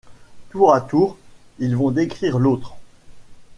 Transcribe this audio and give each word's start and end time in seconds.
Tour 0.49 0.73
à 0.73 0.81
tour, 0.81 1.15
ils 1.59 1.75
vont 1.77 1.91
décrire 1.91 2.39
l’autre. 2.39 2.73